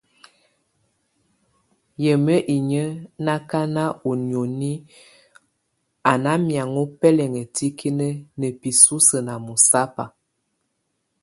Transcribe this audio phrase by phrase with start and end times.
[2.03, 2.89] Yə mi inyə́
[3.25, 4.71] na kaná u níoni
[6.11, 8.07] a ná miaŋɔ́ pɛlɛŋa tikínə
[8.39, 10.05] na pisúsu na mɔsapa.